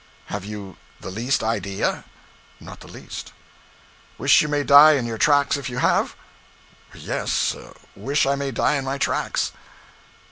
'Haven't 0.29 0.49
you 0.49 0.77
the 0.99 1.11
least 1.11 1.43
idea?' 1.43 2.05
'Not 2.59 2.79
the 2.79 2.87
least.' 2.87 3.31
'Wish 4.17 4.41
you 4.41 4.47
may 4.47 4.63
die 4.63 4.93
in 4.93 5.05
your 5.05 5.19
tracks 5.19 5.57
if 5.57 5.69
you 5.69 5.77
have?' 5.77 6.15
'Yes, 6.95 7.55
wish 7.95 8.25
I 8.25 8.33
may 8.33 8.49
die 8.49 8.77
in 8.77 8.85
my 8.85 8.97
tracks.' 8.97 9.51